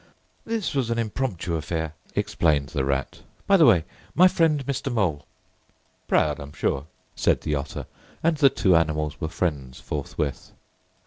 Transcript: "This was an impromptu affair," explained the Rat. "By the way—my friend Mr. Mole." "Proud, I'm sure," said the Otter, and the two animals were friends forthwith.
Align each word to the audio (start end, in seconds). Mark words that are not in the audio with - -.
"This 0.47 0.73
was 0.73 0.89
an 0.89 0.97
impromptu 0.97 1.53
affair," 1.53 1.93
explained 2.15 2.69
the 2.69 2.83
Rat. 2.83 3.21
"By 3.45 3.55
the 3.55 3.67
way—my 3.67 4.27
friend 4.27 4.65
Mr. 4.65 4.91
Mole." 4.91 5.27
"Proud, 6.07 6.39
I'm 6.39 6.53
sure," 6.53 6.87
said 7.15 7.41
the 7.41 7.53
Otter, 7.53 7.85
and 8.23 8.35
the 8.35 8.49
two 8.49 8.75
animals 8.75 9.21
were 9.21 9.27
friends 9.29 9.79
forthwith. 9.79 10.53